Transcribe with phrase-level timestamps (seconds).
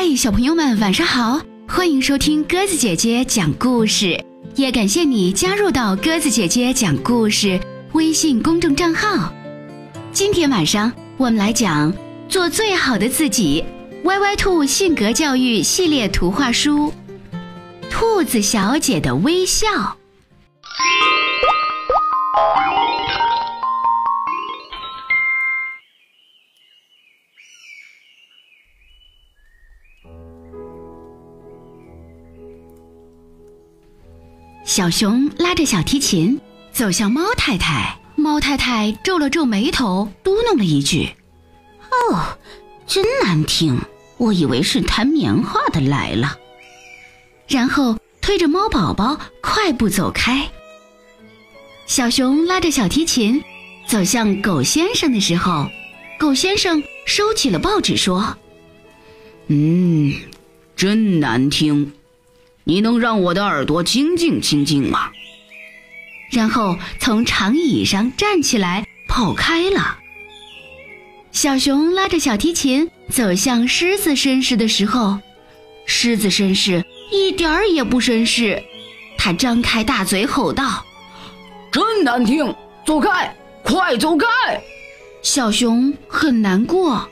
[0.00, 1.40] 嗨，小朋友们，晚上好！
[1.66, 4.24] 欢迎收听鸽子姐姐讲故事，
[4.54, 7.58] 也感谢你加入到鸽子姐姐讲故事
[7.94, 9.34] 微信公众账号。
[10.12, 11.92] 今天晚上我们来讲
[12.28, 13.64] 《做最好的自己》
[14.04, 16.94] 歪歪兔性格教育系列图画书
[17.90, 19.66] 《兔子小姐的微笑》。
[34.68, 36.38] 小熊拉着小提琴
[36.72, 41.08] 走向猫太太，猫太太皱了皱眉头，嘟哝了一句
[42.12, 42.36] ：“哦，
[42.86, 43.80] 真难听！
[44.18, 46.36] 我以为是弹棉花的来了。”
[47.48, 50.46] 然后推着猫宝宝快步走开。
[51.86, 53.42] 小熊拉着小提琴
[53.86, 55.66] 走向狗先生的时候，
[56.18, 58.36] 狗先生收起了报纸说
[59.48, 60.12] ：“嗯，
[60.76, 61.90] 真难听。”
[62.68, 65.10] 你能让我的耳朵清静清静吗？
[66.30, 69.96] 然后从长椅上站起来跑开了。
[71.32, 75.18] 小熊拉着小提琴走向狮子绅士的时候，
[75.86, 78.62] 狮子绅士一点儿也不绅士，
[79.16, 80.84] 他张开大嘴吼道
[81.72, 84.26] ：“真难听，走开，快走开！”
[85.24, 87.08] 小熊很难过，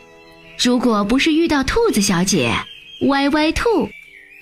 [0.58, 2.54] 如果不是遇到兔子小姐，
[3.08, 3.88] 歪歪兔。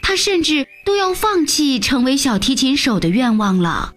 [0.06, 3.94] 他甚至都要放弃成为小提琴手的愿望了。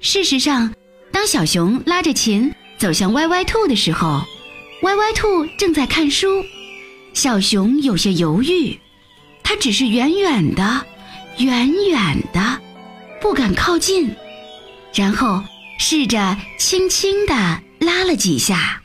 [0.00, 0.74] 事实上，
[1.12, 4.22] 当小熊拉着琴走向歪歪兔的时候，
[4.80, 6.42] 歪歪兔正在看书。
[7.12, 8.80] 小熊有些犹豫，
[9.42, 10.86] 他只是远远的、
[11.36, 12.58] 远远的，
[13.20, 14.10] 不敢靠近，
[14.94, 15.44] 然后
[15.78, 17.34] 试着轻轻地
[17.78, 18.80] 拉了几下。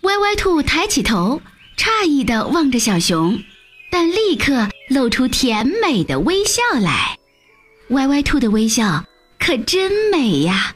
[0.00, 1.42] 歪歪兔抬起头，
[1.76, 3.38] 诧异地望着小熊。
[3.92, 7.18] 但立刻露出甜美的微笑来，
[7.90, 9.04] 歪歪兔的微笑
[9.38, 10.74] 可真美呀，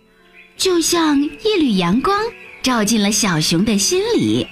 [0.59, 2.21] 就像一缕阳光
[2.63, 4.47] 照进了小熊的心里。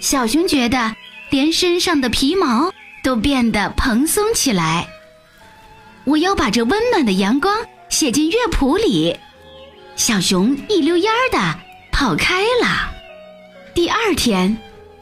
[0.00, 0.96] 小熊觉得
[1.28, 2.72] 连身上的皮毛
[3.04, 4.88] 都变得蓬松起来。
[6.04, 7.54] 我要把这温暖的阳光
[7.90, 9.14] 写进乐谱里。
[9.96, 11.60] 小熊一溜烟儿的
[11.92, 12.90] 跑开了。
[13.74, 14.56] 第二天，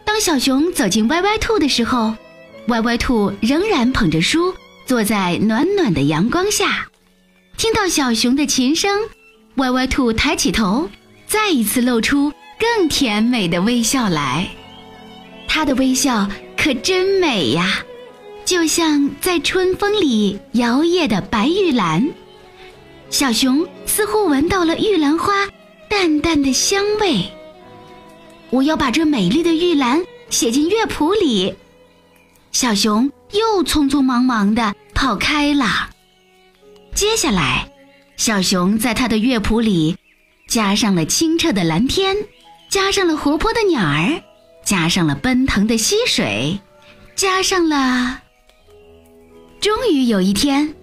[0.04, 2.16] 当小熊走进歪歪兔的时候。
[2.70, 4.54] 歪歪兔仍然捧着书，
[4.86, 6.86] 坐在暖暖的阳光下，
[7.56, 8.96] 听到小熊的琴声，
[9.56, 10.88] 歪歪兔抬起头，
[11.26, 14.48] 再一次露出更甜美的微笑来。
[15.48, 17.82] 他的微笑可真美呀，
[18.44, 22.08] 就像在春风里摇曳的白玉兰。
[23.10, 25.48] 小熊似乎闻到了玉兰花
[25.88, 27.24] 淡淡的香味。
[28.50, 31.52] 我要把这美丽的玉兰写进乐谱里。
[32.52, 35.90] 小熊又匆匆忙忙地跑开了。
[36.94, 37.70] 接下来，
[38.16, 39.96] 小熊在他的乐谱里
[40.48, 42.16] 加上了清澈的蓝天，
[42.68, 44.22] 加上了活泼的鸟儿，
[44.64, 46.58] 加上了奔腾的溪水，
[47.14, 48.20] 加上了……
[49.60, 50.74] 终于有一天，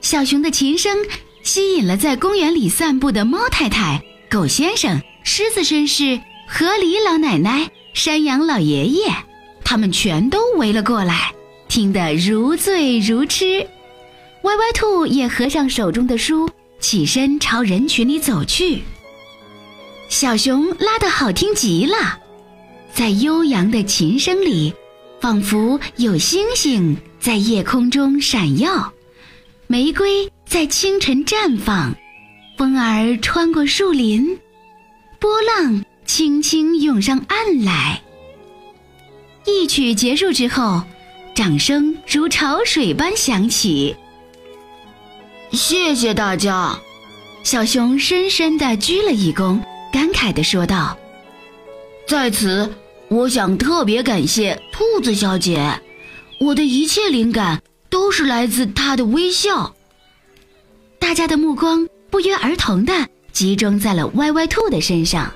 [0.00, 0.98] 小熊的琴声
[1.42, 9.04] 吸引了在公园里散步的猫太太、狗先生、狮子绅士、河狸老奶奶、山羊老爷爷。
[9.72, 11.32] 他们全都围了过来，
[11.66, 13.66] 听得如醉如痴。
[14.42, 16.46] 歪歪兔也合上手中的书，
[16.78, 18.82] 起身朝人群里走去。
[20.10, 22.20] 小熊拉得好听极了，
[22.92, 24.74] 在悠扬的琴声里，
[25.22, 28.92] 仿佛有星星在夜空中闪耀，
[29.68, 31.96] 玫瑰在清晨绽放，
[32.58, 34.38] 风儿穿过树林，
[35.18, 38.02] 波浪轻轻涌上岸来。
[39.44, 40.82] 一曲结束之后，
[41.34, 43.96] 掌声如潮水般响起。
[45.50, 46.78] 谢谢大家，
[47.42, 49.60] 小熊深深地鞠了一躬，
[49.92, 50.96] 感慨地说道
[52.06, 52.72] ：“在此，
[53.08, 55.80] 我想特别感谢兔子小姐，
[56.40, 59.74] 我的一切灵感都是来自她的微笑。”
[60.98, 65.32] 大家的目光不约而同地集中在了歪歪兔的身上。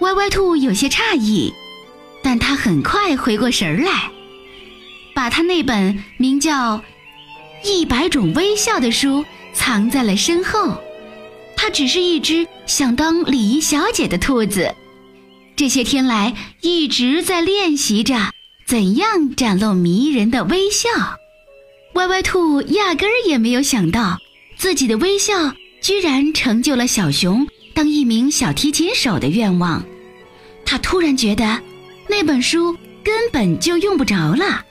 [0.00, 1.52] 歪歪兔有些诧异。
[2.28, 4.10] 但他很快回过神来，
[5.14, 6.76] 把他那本名叫
[7.64, 10.78] 《一百种微笑》的书藏在了身后。
[11.56, 14.74] 他只是一只想当礼仪小姐的兔子，
[15.56, 18.14] 这些天来一直在练习着
[18.66, 20.90] 怎样展露迷人的微笑。
[21.94, 24.18] 歪歪兔压根儿也没有想到，
[24.58, 29.82] 自己的微笑居然成就了小熊当一名小提琴手的愿望。
[30.66, 31.62] 他突然觉得。
[32.08, 34.64] 那本书根本就用不着了，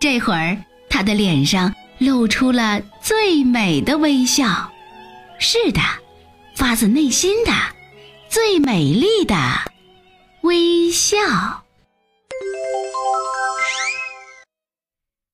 [0.00, 0.56] 这会儿
[0.90, 4.70] 他的脸上露出了最美的微笑。
[5.38, 5.80] 是的，
[6.56, 7.52] 发自内心的
[8.28, 9.36] 最美丽的
[10.42, 11.16] 微笑。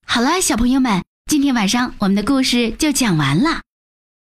[0.06, 3.62] 好了，小朋友们，今天晚上我们的故事就讲完了。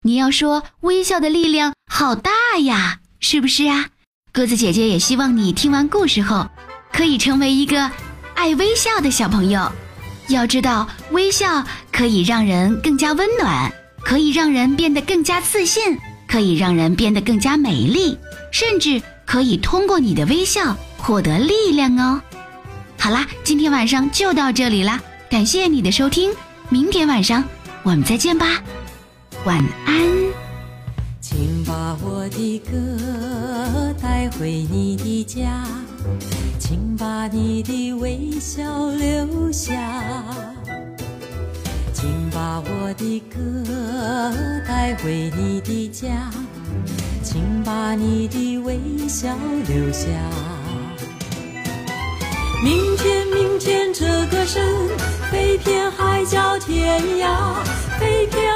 [0.01, 2.31] 你要说微笑的力量好大
[2.63, 3.89] 呀，是不是啊？
[4.31, 6.47] 鸽子姐姐也希望你听完故事后，
[6.95, 7.91] 可以成为一个
[8.35, 9.69] 爱微笑的小朋友。
[10.29, 11.61] 要知道，微笑
[11.91, 13.69] 可以让人更加温暖，
[14.01, 18.17] 可以让人变得更加自信，可以让人变得更加美丽，
[18.49, 22.21] 甚至可以通过你的微笑获得力量哦。
[22.97, 24.97] 好啦，今天晚上就到这里啦。
[25.29, 26.31] 感谢你的收听，
[26.69, 27.43] 明天晚上
[27.83, 28.63] 我们再见吧，
[29.43, 30.44] 晚安。
[31.85, 32.73] 把我的歌
[34.01, 35.63] 带回你的家，
[36.57, 39.71] 请把你的微笑留下，
[41.93, 43.37] 请把我的歌
[44.67, 46.31] 带回你的家，
[47.21, 50.07] 请把你的微笑留下。
[52.63, 54.89] 明天，明天，这歌声
[55.29, 57.53] 飞遍海角天涯，
[57.99, 58.54] 飞遍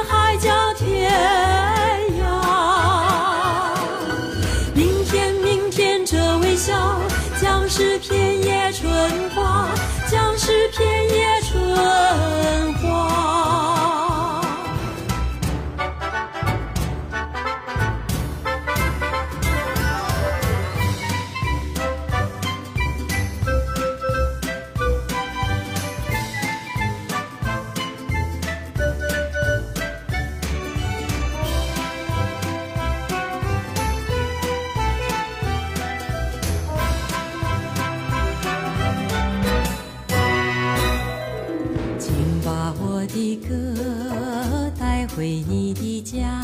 [45.16, 46.44] 回你的家，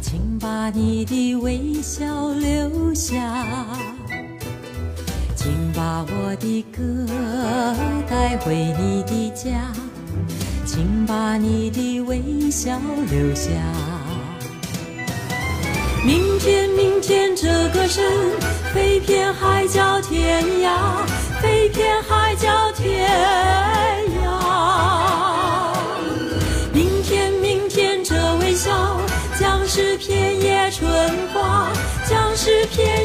[0.00, 3.16] 请把你的微笑留下，
[5.34, 6.82] 请把我的歌
[8.08, 9.72] 带回你的家，
[10.64, 12.80] 请把你的微笑
[13.10, 13.50] 留下。
[16.04, 18.04] 明天，明天，这歌声
[18.72, 21.04] 飞遍海角天涯，
[21.42, 23.10] 飞遍海角天
[24.22, 24.43] 涯。
[32.44, 33.03] 是偏。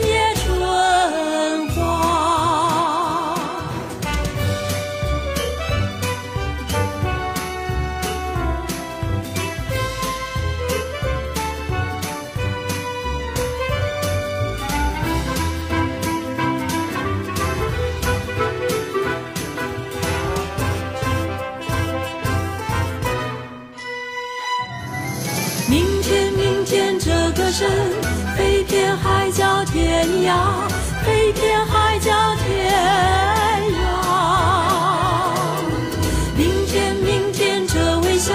[31.06, 32.48] 飞遍海角天
[33.74, 33.78] 涯。
[36.36, 38.34] 明天，明天，这微笑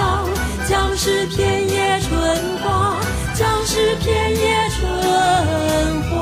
[0.67, 2.97] 将是片叶春花，
[3.33, 4.81] 将是片叶春
[6.09, 6.13] 花。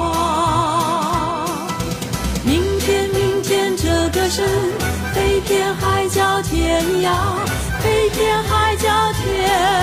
[2.44, 4.46] 明天，明天，这歌声
[5.14, 7.13] 飞遍海角天涯，
[7.82, 9.83] 飞遍海角天涯。